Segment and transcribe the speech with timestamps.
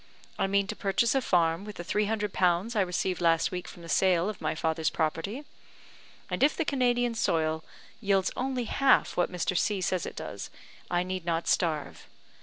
[0.39, 3.67] I mean to purchase a farm with the three hundred pounds I received last week
[3.67, 5.43] from the sale of my father's property;
[6.27, 7.63] and if the Canadian soil
[7.99, 9.55] yields only half what Mr.
[9.55, 10.49] C says it does,
[10.89, 12.07] I need not starve.